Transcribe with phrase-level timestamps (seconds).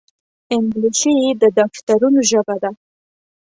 [0.55, 2.71] انګلیسي د دفترونو ژبه ده